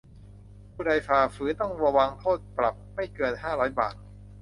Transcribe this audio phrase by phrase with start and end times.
[0.73, 3.95] ผู้ใดฝ่าฝืน ต้องระวางโทษปรับไม่เกินห้าร้อยบาท